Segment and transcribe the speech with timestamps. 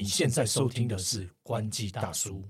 [0.00, 2.44] 你现在收听的是《关机大叔》。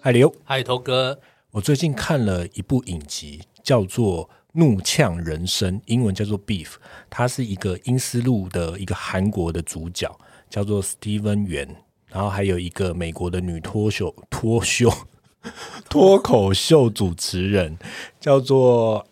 [0.00, 6.64] 海流，嗨，头哥，我最近看了一部影集，叫做《怒呛人生》，英文叫做《Beef》。
[7.10, 10.18] 他是一个英斯路的一个韩国的主角，
[10.48, 14.90] 叫做 Steven 元，然后还有一个美国的女脱秀脱秀
[15.88, 17.76] 脱口秀主持人，
[18.20, 19.06] 叫做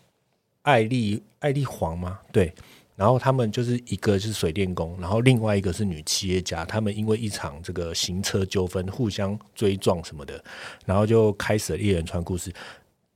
[0.63, 2.19] 艾丽艾丽黄吗？
[2.31, 2.53] 对。
[2.95, 6.65] 然后他们就是一个是水电工，然后另外一个是女企业家。
[6.65, 10.43] 他们因为一场这个行车纠纷，互相追撞什么的，
[10.83, 12.51] 然后就开始了一连串故事。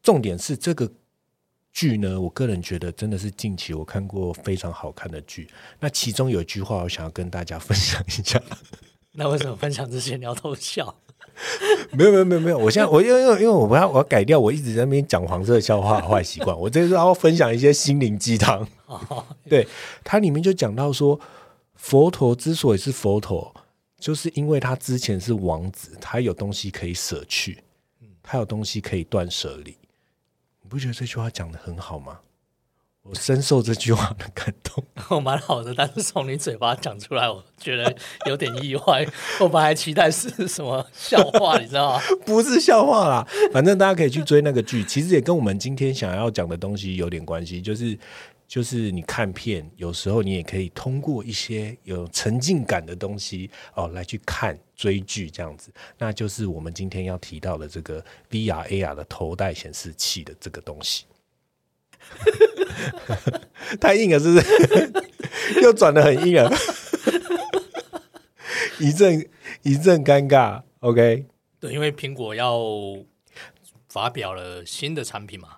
[0.04, 0.88] 重点是这个
[1.74, 5.50] 剧呢，我个人觉得真的是近期我看过非常好看的剧。
[5.80, 8.40] 那其中有一句话，我想要跟大家分享一下。
[9.14, 10.96] 那为什么分享之前你要偷笑？
[11.92, 18.68] 没有没有没有没有，我现在我因为因为因为我要我要改掉我一直在那边讲黄色笑话的坏习惯，我这是要分享一些心灵鸡汤。
[19.50, 19.68] 对，
[20.04, 21.20] 它里面就讲到说，
[21.76, 23.54] 佛陀之所以是佛陀，
[24.00, 27.64] 就是因为他之前是王子，他有东西可以舍去，
[28.22, 29.76] 他有东西可以断舍离。
[30.62, 32.20] 你不觉得这句话讲的很好吗？
[33.04, 34.84] 我深受这句话的感动。
[35.10, 37.96] 我蛮好的，但是从你嘴巴讲出来，我觉得
[38.28, 39.06] 有点意外。
[39.40, 42.02] 我本来期待是什么笑话，你知道吗？
[42.26, 47.98] 不是笑话啦，反正大家可以去追那个剧，其实也跟我们今天想要讲的东西有点关系，就是
[48.48, 61.06] 就是你看片，有时候你也可以通过一些有沉浸感的东西哦来去看追剧这样子，那就是我们今天要提到的这个 VR AR 的头戴显示器的这个东西。
[63.80, 64.94] 太硬了，是不是？
[65.62, 66.52] 又转的很硬了，
[68.80, 69.28] 一阵
[69.64, 70.62] 一阵尴尬。
[70.80, 71.26] OK，
[71.60, 72.60] 对，因为苹果要
[73.90, 75.50] 发表了新的产品嘛。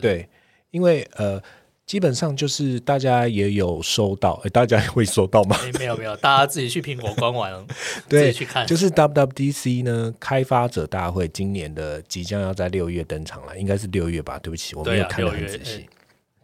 [0.00, 0.28] 对，
[0.70, 1.40] 因为呃，
[1.86, 5.56] 基本上就是大家也有收到，哎，大家会收到吗？
[5.78, 7.66] 没有没有，大家自己去苹果官网
[8.08, 8.66] 自己去看。
[8.66, 14.38] 就是 WWDC 呢，开发者大会今年的即将要在六月登场了，应该是六月吧？
[14.38, 15.88] 对不起，我没有看的很仔细。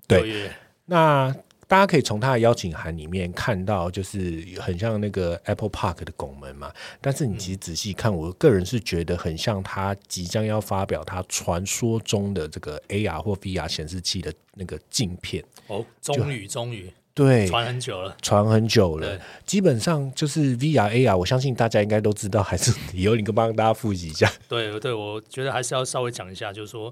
[0.09, 0.51] 对，
[0.87, 1.33] 那
[1.67, 6.73] 大家可以从他的邀请函里面看到，就是很像那个 Apple Park 的拱门嘛。
[6.99, 15.45] 但是你其实仔细看，我个人是觉得很像他即将要发表他传说中的这个 AR 或 VR 显示器的那个镜片。
[15.67, 19.21] 哦，终于，终于，对，传很久了，传很久了。
[19.45, 24.33] 基本上就是 VR AR，我相信大家应该都知道，还是以后你跟帮大家复习一下。
[24.49, 26.91] 对，对，我觉得还是要稍微讲一下，就是说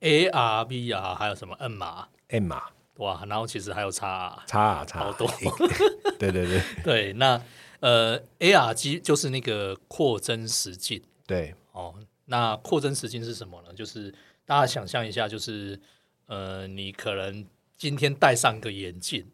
[0.00, 2.08] AR、VR 还有什么 N 码。
[2.28, 2.62] M 码
[2.96, 5.28] 哇，然后其实还有叉叉叉好多，
[6.18, 7.12] 对对对 对。
[7.12, 7.40] 那
[7.80, 11.94] 呃，AR 机就是那个扩增实境，对哦。
[12.26, 13.72] 那扩增实境是什么呢？
[13.72, 14.12] 就是
[14.44, 15.78] 大家想象一下，就是
[16.26, 17.46] 呃，你可能
[17.76, 19.24] 今天戴上个眼镜，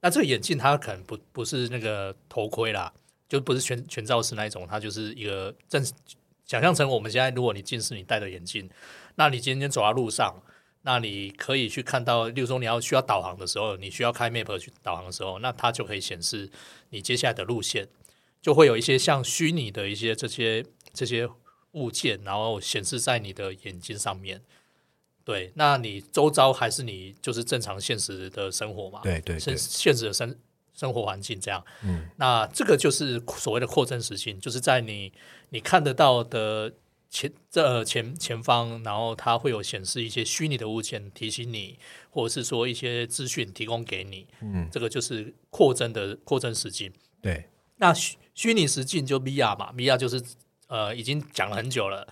[0.00, 2.92] 那这个眼镜它可能不不是那个头盔啦，
[3.28, 5.82] 就不是全全罩式那一种，它就是一个正
[6.44, 8.68] 想象成我们现在，如果你近视，你戴的眼镜，
[9.14, 10.42] 那你今天走在路上。
[10.86, 16.50] 那你可以去看到，例如说你要需要导航的时候，你需要开 map 去导航的时候，那它就可以显示
[16.90, 17.88] 你接下来的路线，
[18.42, 20.62] 就会有一些像虚拟的一些这些
[20.92, 21.26] 这些
[21.72, 24.42] 物件，然后显示在你的眼睛上面。
[25.24, 29.00] 对，那你周遭还是你就是正常现实的生活嘛？
[29.02, 30.38] 对对，现现实的生
[30.74, 31.64] 生活环境这样。
[31.82, 35.10] 嗯，那这个就是所谓的扩增实境，就是在你
[35.48, 36.74] 你看得到的。
[37.14, 41.78] 前这前前方，然后它会有显示一些虚拟的物件提醒你，
[42.10, 44.26] 或者是说一些资讯提供给你。
[44.40, 46.92] 嗯，这个就是扩增的扩增实境。
[47.22, 50.20] 对，那虚虚拟实境就 VR 嘛，VR 就是
[50.66, 52.04] 呃已经讲了很久了，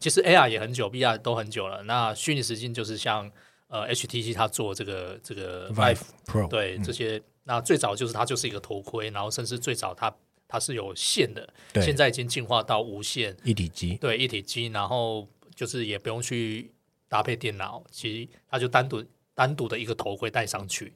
[0.00, 1.84] 其实 AR 也很久，VR 都很久了。
[1.84, 3.30] 那虚拟实境就是像
[3.68, 10.12] 呃 HTC 它做这个这个 Vive Pro，对这些，那最早就是它就是一个头盔，然后甚至最早它。
[10.48, 13.36] 它是有线的，现在已经进化到无线。
[13.44, 16.72] 一体机，对一体机，然后就是也不用去
[17.06, 19.04] 搭配电脑，其实它就单独
[19.34, 20.90] 单独的一个头盔戴上去，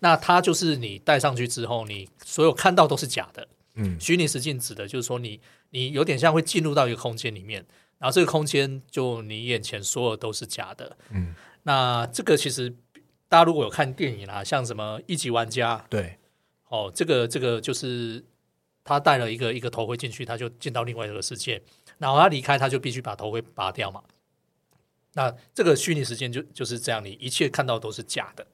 [0.00, 7.64] 那它就是你戴上去之后，你所有看到都是假的，嗯，虚拟实境指的就是说你你有点像会进入到一个空间里面，
[7.98, 12.68] 然后这个空间就你眼前所有都是假的，嗯，那这个其实
[13.30, 16.18] 大家如果有看电影啊，像什么一级玩家，对，
[16.68, 18.22] 哦，这个这个就是。
[18.94, 21.62] 他戴了一个一个头盔进去，他就进到另外一个世界，
[21.98, 24.02] 然后他离开，他就必须把头盔拔掉嘛。
[25.14, 28.46] 那这个虚拟时间就就是这样，你一切看到都是假的。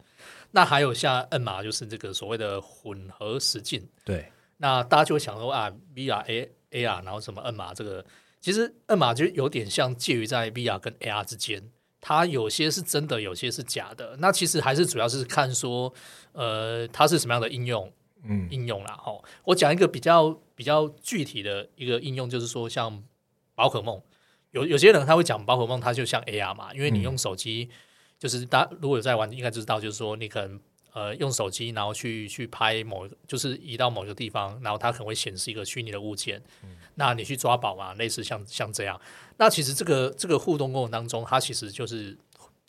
[0.52, 3.86] 那还有像摁码，就是这个所谓的混合实境。
[4.04, 8.04] 对，那大家就会想说啊，VR、A、AR，然后什么摁码这个。
[8.40, 14.16] 其实摁码就有点像介于在 VR 跟 AR 之间，它有些是真的，有些是假的。
[14.20, 15.92] 那其实还是主要是看说，
[16.32, 17.92] 呃，它是什么样的应用，
[18.28, 18.94] 嗯应用啦。
[18.96, 19.12] 哈，
[19.44, 23.02] 我讲一个比较比较具体的一个应用，就是说像
[23.54, 24.00] 宝可梦，
[24.52, 27.70] 有有些人他会讲宝可梦，它就像 AR 嘛，因为你用手机，
[28.18, 30.60] 就是大家如果有在玩，应该知道，就是说你可能。
[30.96, 36.42] 呃，用手机然后去去拍某，就是移到某一个地方，然后它可能会显示一个虚拟的物件。
[36.64, 38.98] 嗯那你去抓宝嘛，类似像像这样。
[39.36, 42.16] 那其实这个这个互动过程当中，它其实就是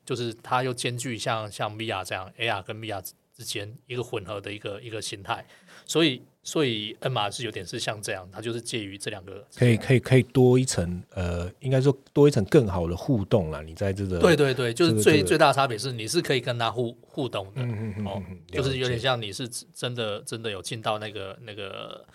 [0.04, 3.02] 就是它又兼具像像 VR 这样 AR 跟 VR
[3.38, 5.46] 之间一个混合的一个一个形态。
[5.86, 13.62] 所以所以 N 码是有点是像这样，它就是介于这两个，可以可以可以多一层，呃，应该说多一层更好的互动啦。
[13.62, 17.62] 你在这个对对对，就是最、最大的差别是你是可以跟他互互动的。
[17.62, 22.06] 嗯嗯嗯哦就是有点像你是真的真的有进到那个那个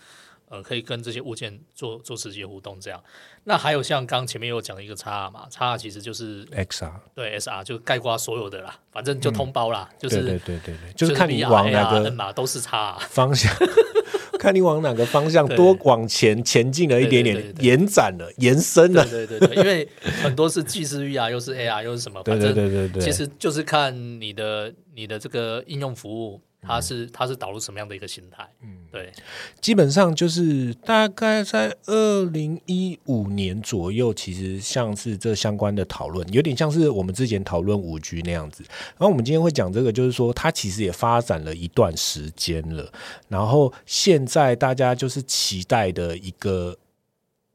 [0.53, 3.03] 呃，可以跟这些物件做做实际互动这样。
[3.45, 12.99] 那还有像刚前面有讲一个 XR 嘛，XR 其实就是 XR，对 SR 就概括所有的啦，反正就通包啦，就是对对对对对，就是看你往哪个码都是 XR。
[13.09, 13.51] 方向，
[14.39, 19.27] 看你往哪个方向多往前前进了一点点，对对对对延展了，延伸了对。
[19.27, 19.89] 对对对，因为
[20.23, 28.49] 很多是既是 VR 又是 AR 又是什么，反正对对对对，其实就是看你的你的这个应用服务，它是它是导入什么样的一个形态。
[28.63, 29.13] 嗯，对。
[29.61, 38.63] 基本上就是大概在二零一五年左右，其实像是这相关的讨论，有点像是我们之前讨论五 G 那样子。
[38.69, 42.93] 然后我们今天会讲这个，就是说它其实也发展了一段时间了，
[43.29, 46.77] 然后现在大家就是期待的一个。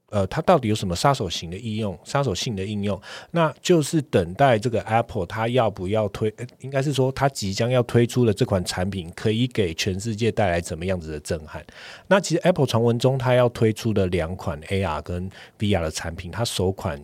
[0.09, 2.99] 呃，它到底有什么杀手型的应用、杀手性的应用？
[3.31, 11.65] 那就是等待这个 Apple 它要不要推，应该是说它即将要推出的这款产品，可以给全世界带来怎么样子的震撼？
[12.07, 17.03] 那其实 Apple 传闻中，它要推出的两款 AR 跟 VR 的产品，它首款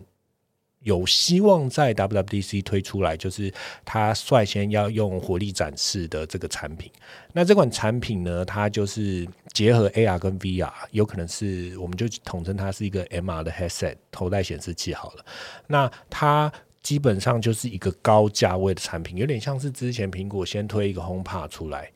[0.84, 3.52] 有希望在 WWDC 推出来，就是
[3.84, 6.90] 它率先要用火力展示的这个产品。
[7.32, 15.24] 那这款产品呢，它就是结合 AR 跟 VR，有可能是我们就统称它是一个 MR 的 headset 头戴显示器好了。
[15.66, 16.52] 那它
[16.82, 21.90] 基本上就是一个高价位的产品，有点像是之前苹果先推一个 HomePod 出来。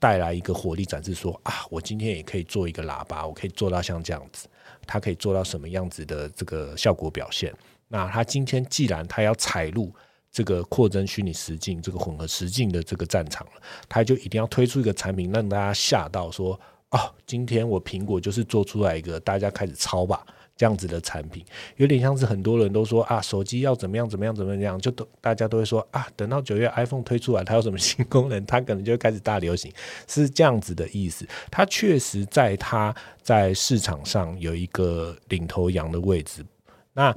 [0.00, 4.46] 带来一个火力展示说啊，我今天也可以做一个喇叭，我可以做到像这样子，
[4.86, 7.52] 它可以做到什么样子的这个效果表现？
[7.88, 9.92] 那它今天既然它要采入
[10.30, 13.52] 这个扩增虚拟实境、这个混合实境的这个战场了，
[13.88, 16.58] 它就一定要推出一个产品，让大家吓到说
[16.90, 20.24] 哦，今天我苹果就是做出来一个大家开始抄吧。
[20.56, 21.44] 这样子的产品，
[21.76, 29.72] 有点像是很多人都说啊，手机要怎么样怎么样怎么样，就都大家都会说啊，等到九月 iPhone 推出来，它有什么新功能，它可能就会开始大流行，
[30.08, 31.24] 是这样子的意思。
[31.48, 32.92] 它确实在它
[33.22, 36.44] 在市场上有一个领头羊的位置。
[36.92, 37.16] 那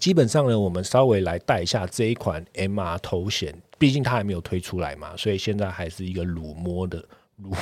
[0.00, 7.54] 基本上呢，我们稍微来带一下这一款 MR 头显，毕竟它还没有推出来嘛，所以现在还是一个乳摸的乳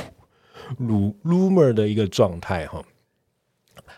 [0.78, 2.84] 乳 rumor 的一个状态哈。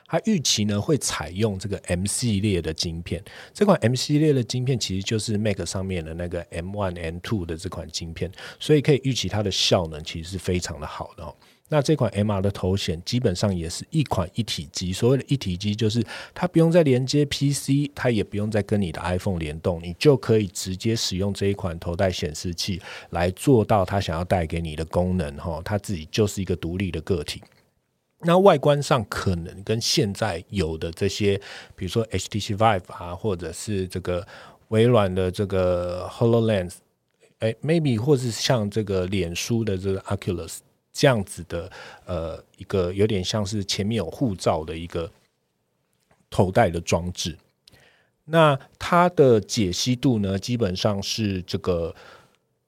[0.07, 3.23] 它预期呢会采用这个 M 系列的晶片，
[3.53, 11.35] 这款 M 系列的晶片其实就是 Mac 上面的那个 M One、M Two 的这款晶片，所以可以预期它的效能其实是非常的好的哦。
[11.75, 16.01] 那这款 MR 的头显基本上也是一款一体机，所谓的一体机就是
[16.33, 27.43] 它不用再连接 PC，它也不用再跟你的 iPhone 联动，你就可以直接使用这一款头戴显示器来做到它想要带给你的功能哈，它自己就是一个独立的个体。
[28.21, 31.37] 那外观上可能跟现在有的这些，
[31.75, 34.25] 比如说 HTC Vive 啊，或者是这个
[34.69, 36.75] 微软的这个 Hololens，
[37.41, 40.59] 哎，maybe 或是像这个脸书的这个 Oculus
[40.95, 41.71] 这样子的，
[42.07, 45.11] 呃，一个有点像是前面有护照的一个
[46.31, 47.37] 头戴的装置。
[48.25, 51.95] 那它的解析度呢，基本上是这个，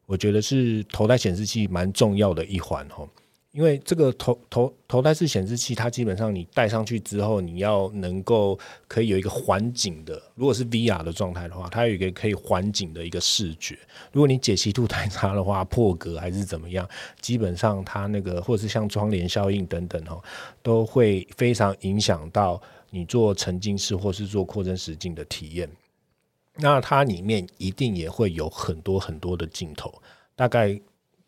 [0.05, 3.09] 我觉得是头戴显示器蛮重要的一环哦。
[3.57, 13.79] 因为这个头头头戴式显示器，它基本上你戴上去之后，你要能够可以有一个环景的，如果是 VR 的状态的话，它有一个可以环景的一个视觉。
[14.13, 16.87] 如果你解析度太差的话，破格还是怎么样，
[17.23, 20.23] 基本上它那个或者是像窗帘效应等等哦，
[20.63, 22.61] 都会非常影响到
[22.91, 25.67] 你做沉浸式或是做扩增实境的体验。
[26.57, 29.95] 那它里面一定也会有很多很多的镜头，
[30.35, 30.79] 大概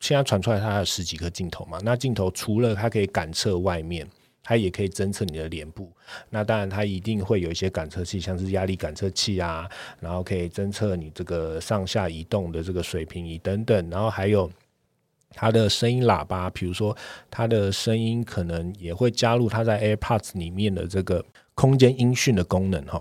[0.01, 1.79] 现在传出来它还有十几颗镜头嘛。
[1.83, 4.07] 那镜头除了它可以感测外面，
[4.43, 5.91] 它也可以侦测你的脸部。
[6.31, 9.69] 那当然它一定会有一些感测器，像是压力感测器啊，
[10.01, 14.51] 然后可以侦测你这个上下移动的这个水平仪等等，然后还有。
[15.35, 16.97] 它的声音喇叭，比如说
[17.31, 21.23] 它的声音可能也会加入它在 AirPods 里面的这个
[21.55, 23.01] 空间音讯的功能哈。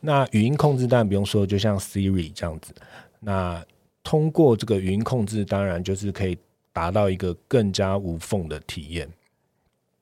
[0.00, 2.74] 那语音控制当然不用说，就像 Siri 这样子。
[3.20, 3.62] 那
[4.02, 6.36] 通过这个语音控制，当然就是可以
[6.72, 9.08] 达到一个更加无缝的体验。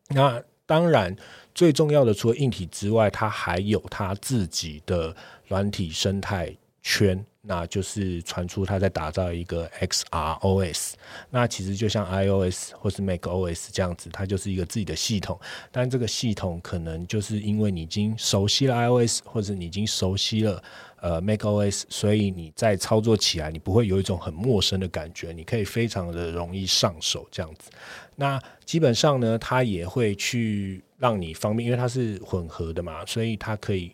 [0.09, 1.15] 那当然
[1.55, 5.15] 最重要的，除了硬体之外，它还有它自己的
[5.49, 7.25] 软体生态圈。
[7.43, 10.93] 那就是传出他在打造一个 XROS，
[11.31, 15.41] 那其实就像 iOS 或是 macOS 这样子，它就是一个自己的系统。
[15.73, 20.63] 但这个系统可能就是因为你已经熟悉了 iOS，或者你已经熟悉了
[21.01, 27.71] 呃 macOS，所以你在操作起来你不会有一种很陌生的感觉，你可以非常的容易上手这样子。
[28.17, 33.91] 那基本上呢，它也会去让你方便，因为它是混合的嘛，所以它可以。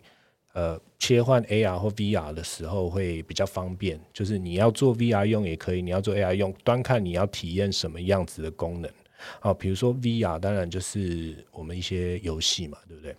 [0.57, 8.91] 呃，切换 AR 或 VR 的时候会比较方便，就是你要做 VR 用也可以，你要做 AR 用，端看你要体验什么样子的功能。
[9.39, 13.15] 好，比如说 VR，当然就是我们一些游戏嘛，对不对？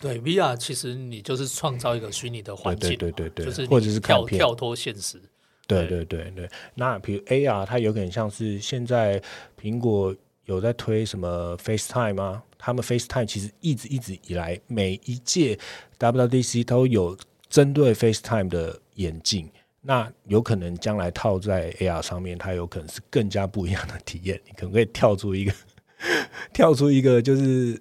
[0.00, 5.22] 对，VR 其实你就是创造一个虚拟的环境，对对对，就是或者是跳跳脱现实。
[5.68, 9.22] 对对对对，那比如 AR，它有点像是现在
[9.60, 10.12] 苹果
[10.48, 12.42] 有在推什么 FaceTime 吗？
[12.56, 15.58] 他们 FaceTime 其实一直一直以来，每一届
[15.98, 17.14] WDC 都有
[17.50, 19.46] 针对 FaceTime 的眼镜，
[19.82, 24.40] 那有可能将来套在 AR 上面，它有可能是更加不一样的体验。
[24.46, 25.52] 你可能会跳出一个，
[26.54, 27.78] 跳出一个就是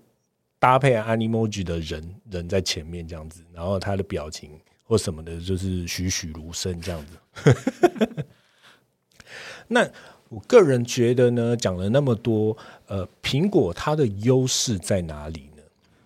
[0.59, 8.25] 搭配 Animoji 的人人在前面这样子，然后他的表情或什么的，就是栩栩如生这样子。
[9.69, 9.89] 那。
[10.29, 12.57] 我个人觉得呢，讲了那么多，
[12.87, 15.63] 呃，苹果它的优势在哪里呢？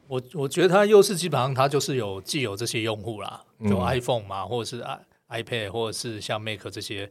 [0.08, 4.84] 我我觉得它优势基本上它就是有既有这些用户啦，有 iPhone 嘛，或者是
[5.28, 7.10] i iPad，或者是像 Mac 这些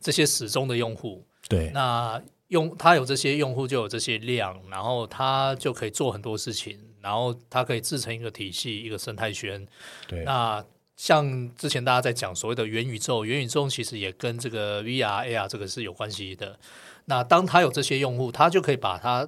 [0.00, 1.24] 这些始终的用户。
[1.48, 9.66] 对，那用它有这些用户就有这些量，然后它就可以做很多事情，然后它可以制成一个体系，一个生态圈。
[10.08, 10.64] 对，那。
[10.98, 16.58] 像之前大家在讲所谓的元宇宙，元宇宙其实也跟这个 VR、AR 这个是有关系的。
[17.04, 19.26] 那当他有这些用户，他就可以把它，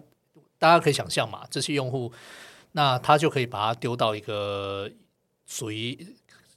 [0.59, 2.13] 大家可以想象嘛，这些用户，
[2.73, 4.91] 那他就可以把它丢到一个
[5.47, 5.97] 属于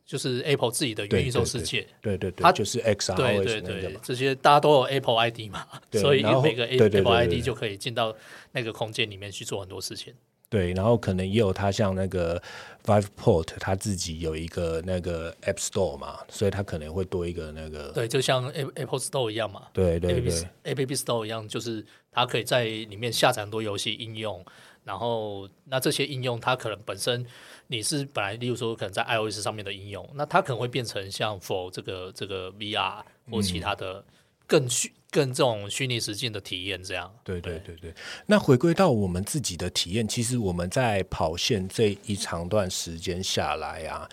[0.03, 1.87] 就是 Apple 自己的元宇宙世界。
[2.01, 3.15] 对对对，它就是 XR。
[3.15, 8.15] 对对对，这些大家都有 Apple ID 嘛，所以每个 Apple ID 就可以进到
[8.51, 10.11] 那个空间里面去做很多事情。
[10.53, 12.39] 对，然后可能也有它像那个
[12.85, 17.91] Viveport，它自己有一个那个 App Store 嘛，所以它可能会多一个那个。
[17.91, 19.63] 对，就像 Apple Store 一样嘛。
[19.73, 20.31] 对对对
[20.63, 24.45] ，App Store 一样，就是它可以在里面下载很多游戏应用，
[24.83, 27.25] 然后那这些应用它可能本身
[27.65, 34.05] 你是本来，例如说可能在 iOS 上面的应用，那它可能会变成像 For 这个这个 VR 或其他的。
[34.45, 37.13] 更虚、更这种虚拟实境的体验，这样。
[37.23, 37.93] 对对对对。
[38.25, 44.09] 那回归到我们自己的体验，其实我们在跑线这一长段时间下来啊，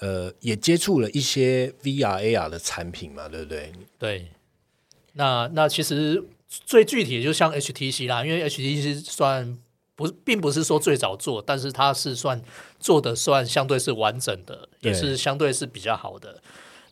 [0.00, 3.72] 呃，也接触了一些 VR、AR 的产品嘛，对不对？
[3.96, 4.26] 对。
[5.12, 9.56] 那那其实最具体的就像 HTC 啦，因为 HTC 算
[9.94, 12.42] 不是，并不是说最早做，但是它是算
[12.80, 16.42] 做的算相对是完整的，也是相对是比较好的。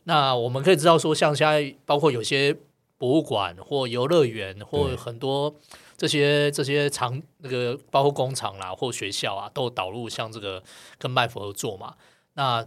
[0.05, 2.55] 那我们可以知道说，像现在包括有些。
[3.01, 5.51] 博物馆或游乐园或很多
[5.97, 10.63] 这些这些厂那个包括工厂啦或学校啊，都导入像这个
[10.99, 11.95] 跟麦佛合作嘛。
[12.33, 12.61] 那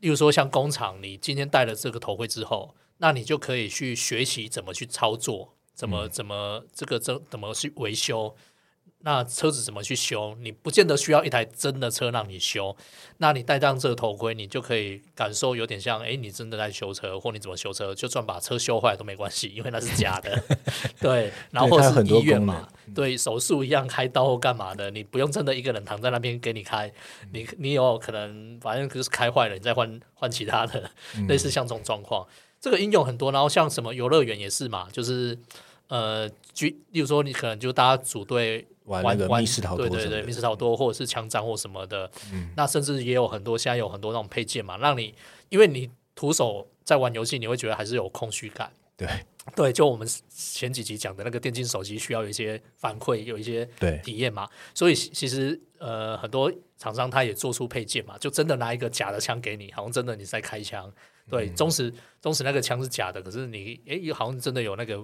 [0.00, 8.36] 例如说像工厂，你今天戴了这个头盔之后，那你就可以去学习怎么去操作，怎么怎么这个怎怎么去维修。
[9.02, 10.36] 那车子怎么去修？
[10.40, 12.76] 你不见得需要一台真的车让你修。
[13.18, 20.42] 那你戴上这个头盔，你就可以感受有点像，哎，你真的在修车，或你怎么修车，就算把车修坏都没关系，因为那是假的。
[21.00, 26.92] 对，然后或是医院嘛，对，手术一样开刀或干嘛的，你不用真的一个人躺在那边给你开，
[27.32, 30.90] 你你有可能反正就是开坏了，你再换换其他的，
[31.28, 32.26] 类似像这种状况，
[32.60, 33.30] 这个应用很多。
[33.30, 35.38] 然后像什么游乐园也是嘛，就是
[35.86, 38.66] 呃，举例如说，你可能就大家组队。
[38.88, 42.10] 玩那个密室逃脱，对对对，密室逃脱或者是枪战或什么的，
[42.56, 45.14] 那甚至也有很多，现在有很多那种配件嘛，让你，
[45.48, 48.72] 因为你徒手在玩游戏，你会觉得还是有空虚感。
[48.96, 49.08] 对
[49.54, 53.64] 对，就我们前几集讲的那个电竞手机，需要有一些反馈，有一些
[54.02, 54.48] 体验嘛。
[54.74, 60.92] 所以其实呃，很多厂商他也做出配件嘛，就真的拿一个假的枪给你，好像真的你在开枪。
[61.30, 65.02] 对，忠实忠实那个枪是假的，可是你哎，好像真的有那个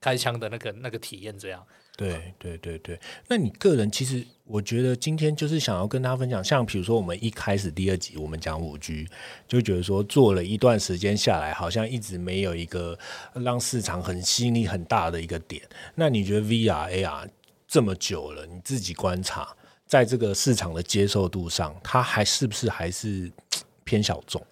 [0.00, 1.66] 开枪的那个那个体验这样。
[1.96, 9.06] 对对对对，那你个人其实，我觉得今天就是想要跟大家分享，像比如说我们一开始第二集我们讲五 G，
[9.46, 12.98] 就觉得说做了一段时间下来，好像一直没有一个
[13.34, 15.62] 让市场很吸引力很大的一个点。
[15.94, 17.28] 那你觉得 VR AR
[17.68, 19.54] 这么久了，你自己观察
[19.86, 23.30] 在这个市场的接受度上，它还是不是还是
[23.84, 24.44] 偏小众？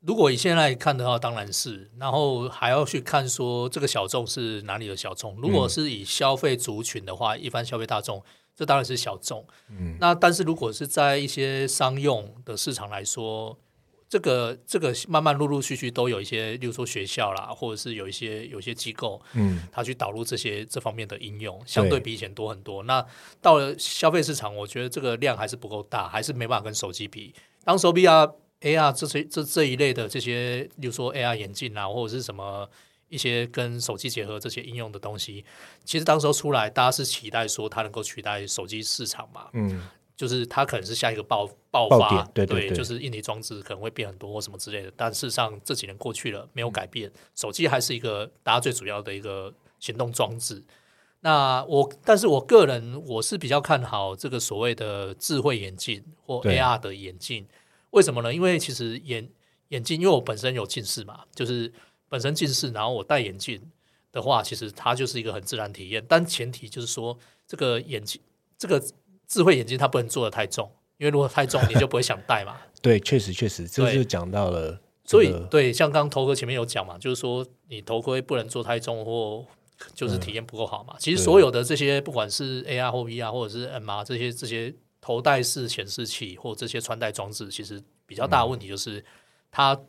[0.00, 5.36] 如果以现在看的话，当然是，然后还要去看说这个小众是哪里的小众。
[5.42, 8.22] 如果是以消费族群的话，一般消费大众，
[8.56, 9.46] 这当然是小众。
[9.68, 13.58] 嗯，那但是如果是在一些商用的市场来说，
[14.08, 22.82] 这个这个慢慢陆陆续续都有一些，例如说学校啦，或者是有一些有一些机构，嗯，他去导入这些这方面的应用，相对比以前多很多。
[22.84, 23.04] 那
[23.42, 27.34] 到了消费市场，我觉得这个量还是不够大，还是没办法跟手机比。
[27.64, 28.26] 当手比啊。
[28.62, 32.68] AR 这些这这一类的这些，比如说 AR 眼镜啊，或者是什么
[33.08, 35.44] 一些跟手机结合这些应用的东西，
[35.84, 50.62] 其实当时候出来，大家是期待说它能够取代手机市场嘛，嗯，就是它可能是下一个爆爆发，对对对，就是硬体装置可能会变很多或什么之类的，但事实上这几年过去了，没有改变，手机还是一个大家最主要的一个行动装置。
[51.22, 57.46] 那我，但是我个人我是比较看好这个所谓的智慧眼镜或 AR 的眼镜。
[57.90, 58.32] 为什么呢？
[58.32, 59.28] 因为其实眼
[59.68, 61.72] 眼镜，因为我本身有近视嘛，就是
[62.08, 63.60] 本身近视，然后我戴眼镜
[64.12, 66.04] 的话，其实它就是一个很自然体验。
[66.08, 68.20] 但前提就是说，这个眼镜，
[68.56, 68.82] 这个
[69.26, 72.56] 智慧眼镜它不能做的太重，因为如果太重，你就不会想戴嘛。
[72.80, 74.80] 对，确实确实，这就讲到了。
[75.04, 79.44] 所以，对，像刚头哥前面有讲嘛，就是说你头盔不能做太重，或
[79.94, 80.94] 就是体验不够好嘛。
[80.98, 84.72] 其实所有的这些，不管是 AR 或 VR 或者是 MR 这些这些。
[85.00, 89.04] 头戴式显示器或这些穿戴装置，其实比较大的问题就是
[89.50, 89.80] 它，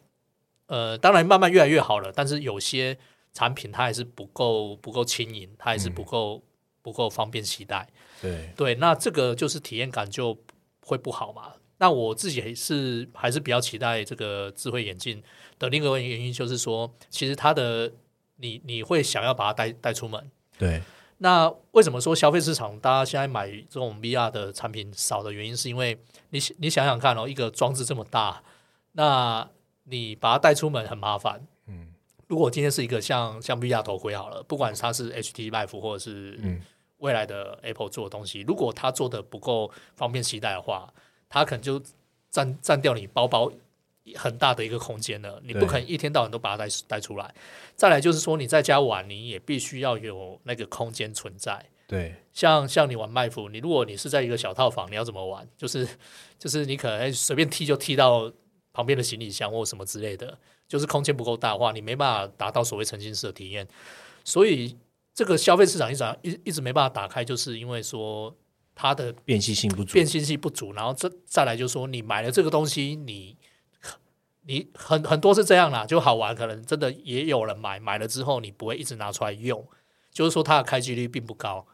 [0.68, 2.98] 呃，当然慢慢越来越好了，但是有些
[3.34, 6.42] 产品它还是不够不够轻盈，它还是不够
[6.82, 7.88] 不够方便携带。
[8.22, 10.38] 对对，那这个就是体验感就
[10.86, 11.54] 会不好嘛。
[11.78, 15.22] 那我自己是还是比较期待这个智慧眼镜
[15.58, 17.92] 的另一个原因，就是说，其实它的
[18.38, 20.32] 你你会想要把它带带出门。
[20.58, 20.82] 对。
[21.24, 25.96] 那为什么说消费市场大家现在买这种 VR 的产品少的原因，是因为
[26.32, 28.42] 你你想想看哦，一个装置这么大，
[28.94, 29.48] 那
[29.84, 31.40] 你把它带出门很麻烦。
[31.68, 31.94] 嗯，
[32.28, 36.60] 如果今天是一个像像 VR 头盔好了，不管它是 HT Life 或者是
[36.98, 40.92] 未来的 Apple 做的东西，如果它做的不够方便携带的话，
[41.30, 41.80] 它可能就
[42.32, 43.52] 占占掉你包包。
[44.16, 47.34] 很大的一个空间了，你不可能一天到晚都把它带带出来。
[47.76, 51.64] 再来就是说，你在家玩，你也必须要有那个空间存在。
[51.88, 55.48] 对，像像你玩麦弗，你如果你是在一个小套房，你要怎么玩？
[55.56, 55.88] 就是
[56.40, 58.32] 就是你可能随便踢就踢到
[58.74, 60.36] 旁边的行李箱或什么之类的，
[60.68, 63.68] 就是空间不够大的话，你没办法达到所谓沉浸式的体验。
[64.24, 64.76] 所以
[65.14, 68.36] 这个消费市场一直一一直没办法打开，就是因为说
[68.74, 70.74] 它的变性性不足，变性性不足。
[70.74, 73.38] 然后这再来就是说，你买了这个东西，你。
[74.52, 79.66] 你很很多是这样啦，就好玩，可能真的也有人买，买了之后你不会一直拿出来用，
[80.12, 81.66] 就是说它的开机率并不高，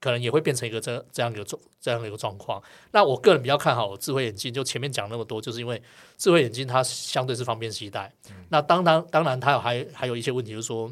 [0.00, 2.62] 可能也会变成一个这这样一个状这样的一个状况。
[2.92, 5.82] 那我个人比较看好智慧眼镜，就前面讲那么多，就是因为
[6.16, 8.10] 智慧眼镜它相对是方便携带。
[8.48, 10.90] 那当然当然它有还还有一些问题，就是说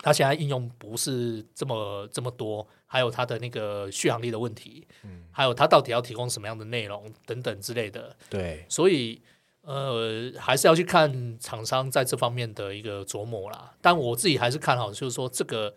[0.00, 8.14] 它现在应用不是这么这么多，还有它的那个续航力的问题，嗯，还有它到底要提供什么样的内容等等之类的。
[8.30, 9.20] 对，所以。
[9.62, 13.72] 呃，还是要去看厂商在这方面的一个琢磨啦。
[13.80, 15.74] 但我自己还是看好，就是说这个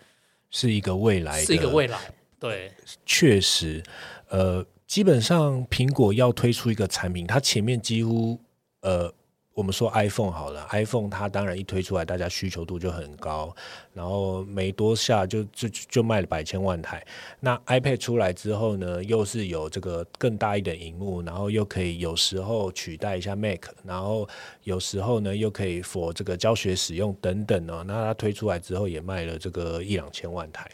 [0.49, 2.13] 是一个未来，是一个未来。
[2.39, 2.71] 对，
[3.05, 3.81] 确实，
[4.29, 8.39] 呃，基本上苹果要推出一个产品，它前面几乎
[8.81, 9.13] 呃。
[9.55, 13.55] 我们说 iPhone 好了，iPhone 它当然一推出来，大家需求度就很高，
[13.93, 17.01] 然后没多下就就就卖了百千万台。
[17.39, 24.27] 那 iPad 出来之后呢，又是有这个更大一点荧幕，然后又可以有时候取代一下 Mac，然后
[24.63, 27.81] 有时候呢又可以 for 这个教学使用等等哦。
[27.87, 30.69] 那它推出来之后也卖了这个一两千万台。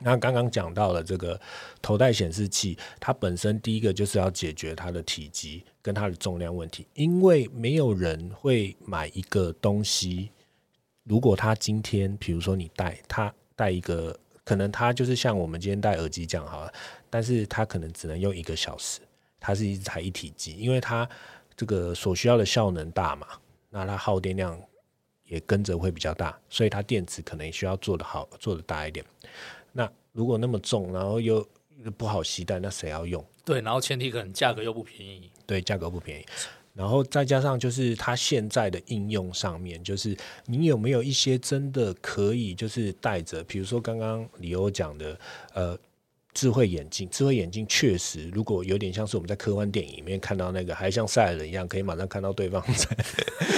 [0.00, 1.40] 那刚刚讲到了这个
[1.82, 10.28] 头戴显示器，它本身第一个就是要解决它的体积跟它的重量问题，因为没有人会买一个东西，
[11.04, 16.70] 如果他今天，比如说你戴，他戴一个，可能他就是像我们今天戴耳机这样好了，
[17.08, 19.00] 但是他可能只能用一个小时，
[19.40, 21.08] 它是一台一体机，因为它
[21.56, 23.26] 这个所需要的效能大嘛，
[23.70, 24.60] 那它耗电量
[25.24, 29.02] 也跟着会比较大，所以它电池可能需要做的好，做的大一点。
[29.72, 31.42] 那如果那么重，然后又
[31.96, 33.24] 不好携带，那谁要用？
[33.42, 35.32] 对，然后前提可能价格又不便宜。
[35.48, 36.26] 对，价格不便宜。
[36.74, 45.18] 然后再加上就是它现在的应用上面，就是你有没有一些真的可以就是带着，比如说刚刚李欧讲的，
[45.54, 45.76] 呃，
[46.38, 52.62] 智慧眼镜，智慧眼镜确实，如果有点像是我们在科幻电影里面看到那个，还像赛亚人一样，可以马上看到对方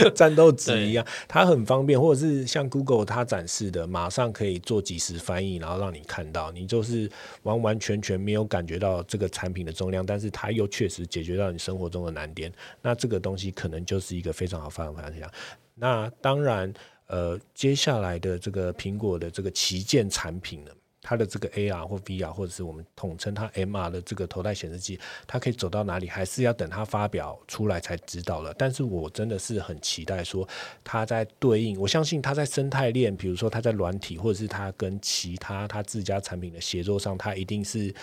[0.01, 7.07] 在战斗值一样，它很方便，或者是像 Google 它展示的，马上可以做即时翻译，然后让你看到，你就是
[7.43, 15.31] 完完全全没有感觉到这个产品的重量，但是它又确实解决到你生活中的难点，那这个东西可能就是一个非常好发展方向。
[15.75, 16.73] 那当然，
[17.09, 20.71] 呃，接下来的这个苹果的这个旗舰产品呢？
[21.03, 28.55] 它的这个 AR 或 VR，或者是我们统称它 MR 的这个头戴显示器，它可以走到哪里，还是要等它发表出来才知道了。
[28.59, 30.47] 但是我真的是很期待说，
[30.85, 37.95] 它在对应，我相信它在生态链，比如说它在软体，或者是它跟其他它自家产品的协作上，它一定是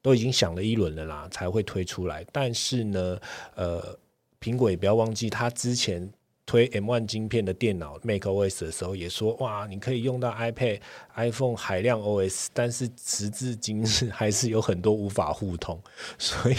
[0.00, 2.24] 都已经想了一轮了啦，才会推出来。
[2.32, 3.18] 但是呢，
[3.54, 3.98] 呃，
[4.40, 6.10] 苹果也不要忘记，它之前。
[6.46, 10.78] 推 M1 晶片的电脑 MacOS 的时候，也说哇，你可以用到 iPad、
[11.14, 15.82] iPhone 海量 OS，但是时至今日还是有很多无法互通，
[16.18, 16.56] 所以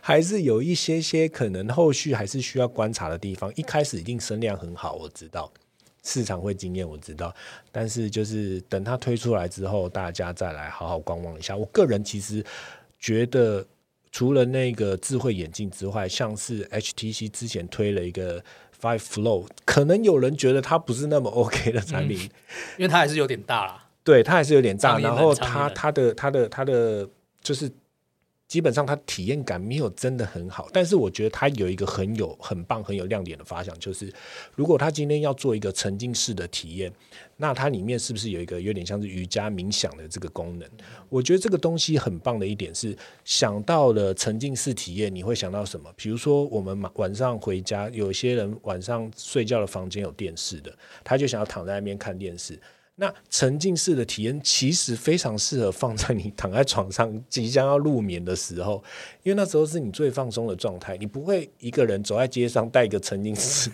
[0.00, 3.52] 还是有一些些可能后续还是需要观察的地方。
[3.56, 5.52] 一开始一定声量很好，我知道
[6.02, 7.34] 市场会惊艳，我知道，
[7.70, 11.54] 但是就是等它推出来之后，大家再来好好观望一下。
[11.54, 12.42] 我个人其实
[12.98, 13.66] 觉得，
[14.10, 18.42] 除了那个智慧眼镜之外，像是 HTC 之前推了一个。
[18.80, 22.18] Five Flow 可能有人觉得它不是那么 OK 的产品，
[22.78, 23.86] 因为它还是有点大啦。
[24.02, 24.98] 对，它还是有点大。
[24.98, 27.08] 然后它它的它的它的
[27.42, 27.70] 就是。
[28.50, 34.12] 基本上它体验感没有真的很好，但是我觉得它有一个很有很棒很有亮点的发想，就是
[34.56, 36.92] 如果它今天要做一个沉浸式的体验，
[37.36, 40.68] 那它里面是不是有一个有点像是瑜伽冥想的这个功能？
[41.08, 45.88] 我觉得这个东西很棒的一点是，想到了沉浸式体验，你会想到什么？
[45.94, 52.60] 比如说我们晚上回家，有些人晚上睡觉的房间有电视的，他就想要躺在那边看电视。
[53.00, 58.84] 那沉浸式的体验其实非常适合放在你躺在床上即将要入眠的时候，
[59.22, 63.70] 因为那时候是你最放松的状态，你不会一个人走在街上戴一个沉浸式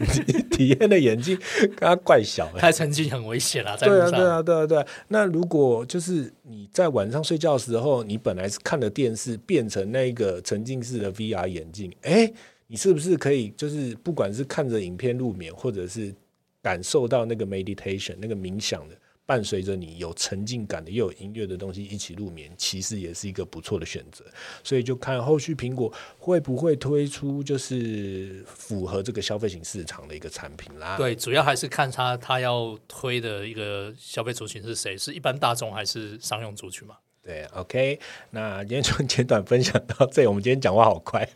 [0.53, 3.77] 体验的眼镜，跟他怪小，太沉浸很危险啊！
[3.77, 4.87] 对啊，对啊，对啊，对啊。
[5.09, 12.33] 那如果就是你在晚上睡觉的时候，你本来是看的电视变成那个沉浸式的 VR 眼镜，哎，
[12.69, 16.15] 你是不是可以就是不管是看着影片入眠，或者是
[16.63, 18.95] 感受到那个 meditation 那个冥想的？
[19.27, 24.25] 伴随着你有沉浸感的又有音乐的东西一起入眠，其实也是一个不错的选择。
[24.63, 30.97] 所以就看后续苹果会不会推出就是符合这个消费型市场的一个产品啦。
[30.97, 36.97] 对，主要还是看它它要推的一个消费族群是谁，是一般大众还是商用族群嘛？
[37.21, 37.99] 对，OK，
[38.31, 40.29] 那今天就简短分享到这里。
[40.29, 41.29] 我们今天讲话好快，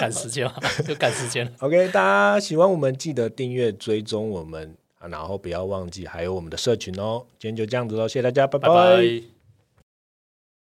[0.00, 0.50] 赶时间
[0.86, 1.52] 就赶时间。
[1.60, 4.74] OK，大家喜欢我们记得订阅追踪我们。
[5.00, 7.24] 然后不要忘记还有我们的社群哦。
[7.38, 9.37] 今天就这样子喽，谢谢大家，拜拜。